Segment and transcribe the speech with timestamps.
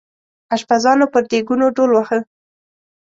[0.55, 2.19] اشپزانو پر دیګونو ډول واهه.